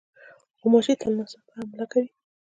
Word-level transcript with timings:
غوماشې 0.59 0.93
تل 1.01 1.11
ناڅاپي 1.17 1.51
حمله 1.57 1.85
کوي. 1.91 2.09